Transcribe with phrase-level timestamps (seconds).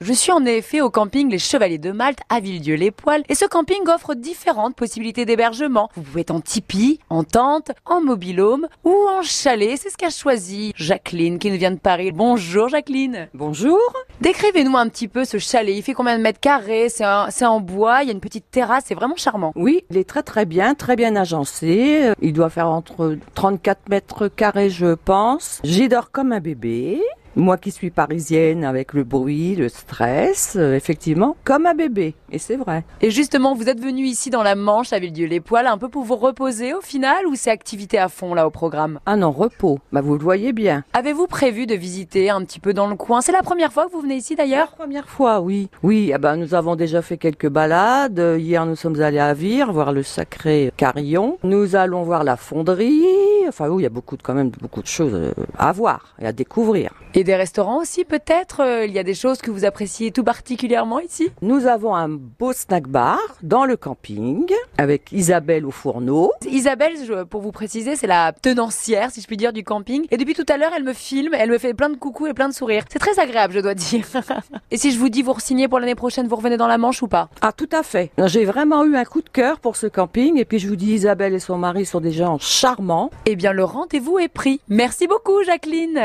[0.00, 3.80] Je suis en effet au camping Les Chevaliers de Malte à Villedieu-les-Poils et ce camping
[3.88, 5.88] offre différentes possibilités d'hébergement.
[5.96, 10.10] Vous pouvez être en tipi, en tente, en mobilhome ou en chalet, c'est ce qu'a
[10.10, 12.12] choisi Jacqueline qui nous vient de Paris.
[12.12, 13.28] Bonjour Jacqueline.
[13.34, 13.80] Bonjour.
[14.20, 16.90] Décrivez-nous un petit peu ce chalet, il fait combien de mètres carrés?
[16.90, 19.52] C'est un- c'est en bois, il y a une petite terrasse, c'est vraiment charmant.
[19.56, 22.12] Oui, il est très très bien, très bien agencé.
[22.22, 25.58] Il doit faire entre 34 mètres carrés, je pense.
[25.64, 27.02] J'y dors comme un bébé.
[27.38, 32.16] Moi qui suis parisienne avec le bruit, le stress, euh, effectivement, comme un bébé.
[32.32, 32.82] Et c'est vrai.
[33.00, 36.16] Et justement, vous êtes venu ici dans la Manche à Villedieu-les-Poils un peu pour vous
[36.16, 38.98] reposer au final ou c'est activité à fond là au programme?
[39.06, 39.78] Ah non, repos.
[39.92, 40.82] Bah vous le voyez bien.
[40.94, 43.20] Avez-vous prévu de visiter un petit peu dans le coin?
[43.20, 44.72] C'est la première fois que vous venez ici d'ailleurs?
[44.72, 45.70] Première fois, oui.
[45.84, 48.18] Oui, ah ben, nous avons déjà fait quelques balades.
[48.18, 51.38] Euh, Hier, nous sommes allés à Vire voir le sacré carillon.
[51.44, 53.04] Nous allons voir la fonderie.
[53.46, 56.16] Enfin, oui, il y a beaucoup de, quand même beaucoup de choses euh, à voir
[56.20, 56.90] et à découvrir.
[57.18, 60.22] Et des restaurants aussi peut-être Euh, Il y a des choses que vous appréciez tout
[60.22, 61.32] particulièrement ici?
[61.42, 66.30] Nous avons un beau snack bar dans le camping avec Isabelle au fourneau.
[66.48, 66.94] Isabelle,
[67.28, 70.06] pour vous préciser, c'est la tenancière, si je puis dire, du camping.
[70.12, 72.34] Et depuis tout à l'heure, elle me filme, elle me fait plein de coucous et
[72.34, 72.84] plein de sourires.
[72.88, 74.06] C'est très agréable, je dois dire.
[74.70, 77.02] et si je vous dis vous re-signez pour l'année prochaine, vous revenez dans la Manche
[77.02, 77.30] ou pas?
[77.40, 78.12] Ah, tout à fait.
[78.26, 80.38] J'ai vraiment eu un coup de cœur pour ce camping.
[80.38, 83.10] Et puis, je vous dis, Isabelle et son mari sont des gens charmants.
[83.26, 84.60] Eh bien, le rendez-vous est pris.
[84.68, 85.96] Merci beaucoup, Jacqueline.